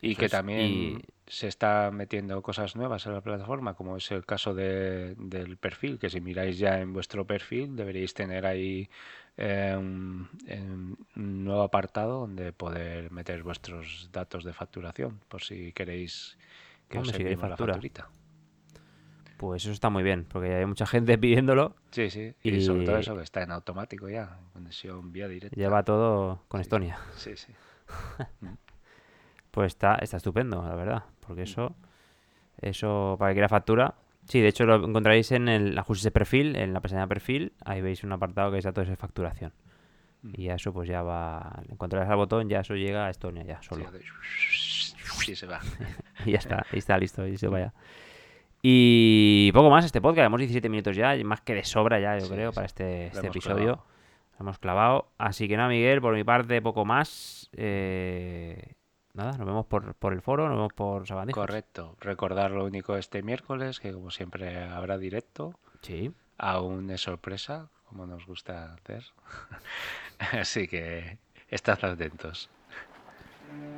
y 0.00 0.16
que 0.16 0.30
también 0.30 1.02
se 1.26 1.48
está 1.48 1.90
metiendo 1.90 2.40
cosas 2.40 2.76
nuevas 2.76 3.04
en 3.04 3.12
la 3.12 3.20
plataforma, 3.20 3.74
como 3.74 3.98
es 3.98 4.10
el 4.10 4.24
caso 4.24 4.54
de, 4.54 5.14
del 5.18 5.58
perfil, 5.58 5.98
que 5.98 6.08
si 6.08 6.22
miráis 6.22 6.58
ya 6.58 6.80
en 6.80 6.94
vuestro 6.94 7.26
perfil 7.26 7.76
deberíais 7.76 8.14
tener 8.14 8.46
ahí 8.46 8.88
eh, 9.36 9.76
un, 9.76 10.96
nuevo 11.14 11.60
apartado 11.60 12.20
donde 12.20 12.54
poder 12.54 13.10
meter 13.10 13.42
vuestros 13.42 14.08
datos 14.10 14.44
de 14.44 14.54
facturación, 14.54 15.20
por 15.28 15.42
si 15.42 15.72
queréis 15.72 16.38
que 16.88 17.00
os 17.00 17.12
enviemos 17.12 17.50
la 17.50 17.56
facturita. 17.58 18.08
Pues 19.40 19.64
eso 19.64 19.72
está 19.72 19.88
muy 19.88 20.02
bien, 20.02 20.26
porque 20.30 20.54
hay 20.54 20.66
mucha 20.66 20.84
gente 20.84 21.16
pidiéndolo. 21.18 21.74
Sí, 21.92 22.10
sí. 22.10 22.34
Y, 22.42 22.60
sobre 22.60 22.84
todo 22.84 22.98
eso 22.98 23.16
que 23.16 23.22
está 23.22 23.42
en 23.42 23.52
automático 23.52 24.06
ya, 24.06 24.38
conexión 24.52 25.12
vía 25.12 25.28
directa. 25.28 25.56
Lleva 25.56 25.82
todo 25.82 26.44
con 26.48 26.60
Estonia. 26.60 26.98
Sí, 27.16 27.34
sí. 27.38 27.50
pues 29.50 29.68
está, 29.68 29.94
está 29.94 30.18
estupendo, 30.18 30.62
la 30.62 30.74
verdad. 30.74 31.04
Porque 31.26 31.44
eso, 31.44 31.74
eso 32.60 33.16
para 33.18 33.30
que 33.30 33.36
quiera 33.36 33.48
factura. 33.48 33.94
Sí, 34.28 34.42
de 34.42 34.48
hecho 34.48 34.66
lo 34.66 34.74
encontraréis 34.86 35.32
en 35.32 35.48
el 35.48 35.78
ajuste 35.78 36.08
de 36.08 36.12
perfil, 36.12 36.54
en 36.56 36.74
la 36.74 36.82
pestaña 36.82 37.04
de 37.04 37.08
perfil. 37.08 37.54
Ahí 37.64 37.80
veis 37.80 38.04
un 38.04 38.12
apartado 38.12 38.52
que 38.52 38.58
es 38.58 38.64
datos 38.64 38.88
de 38.88 38.96
facturación. 38.96 39.54
Mm. 40.20 40.32
Y 40.34 40.50
eso 40.50 40.70
pues 40.74 40.86
ya 40.86 41.02
va. 41.02 41.62
En 41.66 41.78
cuanto 41.78 41.96
le 41.96 42.02
das 42.02 42.10
al 42.10 42.18
botón, 42.18 42.46
ya 42.50 42.60
eso 42.60 42.74
llega 42.74 43.06
a 43.06 43.10
Estonia, 43.10 43.42
ya 43.44 43.62
solo. 43.62 43.90
Sí, 45.24 45.34
se 45.34 45.46
va. 45.46 45.60
y 46.26 46.32
ya 46.32 46.38
está, 46.38 46.66
ahí 46.70 46.78
está 46.78 46.98
listo, 46.98 47.26
y 47.26 47.38
se 47.38 47.48
vaya. 47.48 47.72
Y 48.62 49.50
poco 49.52 49.70
más 49.70 49.84
este 49.84 50.00
podcast, 50.00 50.26
hemos 50.26 50.38
17 50.38 50.68
minutos 50.68 50.94
ya, 50.94 51.16
más 51.24 51.40
que 51.40 51.54
de 51.54 51.64
sobra 51.64 51.98
ya, 51.98 52.18
yo 52.18 52.28
creo, 52.28 52.52
para 52.52 52.66
este, 52.66 53.06
este 53.06 53.26
episodio. 53.26 53.82
hemos 54.38 54.58
clavado. 54.58 55.08
Así 55.16 55.48
que 55.48 55.56
nada, 55.56 55.70
Miguel, 55.70 56.00
por 56.00 56.14
mi 56.14 56.24
parte, 56.24 56.60
poco 56.60 56.84
más. 56.84 57.48
Eh, 57.54 58.74
nada, 59.14 59.38
nos 59.38 59.46
vemos 59.46 59.66
por, 59.66 59.94
por, 59.94 60.12
el 60.12 60.20
foro, 60.20 60.46
nos 60.48 60.56
vemos 60.56 60.72
por 60.74 61.06
Sabandijas. 61.06 61.40
Correcto. 61.40 61.96
Recordar 62.00 62.50
lo 62.50 62.64
único 62.64 62.96
este 62.96 63.22
miércoles, 63.22 63.80
que 63.80 63.92
como 63.92 64.10
siempre 64.10 64.62
habrá 64.62 64.98
directo. 64.98 65.54
Sí. 65.80 66.12
Aún 66.36 66.90
es 66.90 67.00
sorpresa, 67.00 67.70
como 67.88 68.06
nos 68.06 68.26
gusta 68.26 68.74
hacer. 68.74 69.04
Así 70.32 70.68
que 70.68 71.18
estad 71.48 71.82
atentos. 71.82 72.50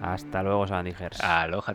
Hasta 0.00 0.42
luego, 0.42 0.66
Sabandijers. 0.66 1.20
Aloha 1.20 1.72
a 1.72 1.74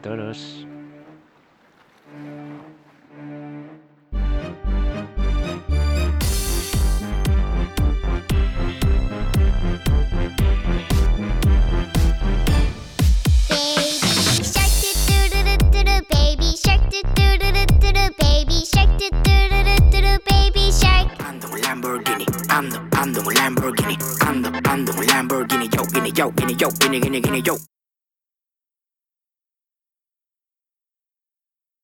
Lamborghini. 21.98 22.26
I'm 22.52 22.70
the 23.14 23.22
Lamborghini. 23.22 23.98
I'm 24.28 24.42
the 24.42 24.62
I'm 24.66 24.86
the 24.86 24.92
Lamborghini. 24.94 25.74
Yo, 25.76 25.84
guinea, 25.86 26.12
yo, 26.16 26.32
guinea, 26.32 26.56
yo, 26.60 26.70
guinea, 26.72 27.00
guinea, 27.00 27.22
guinea, 27.22 27.42
yo. 27.46 27.58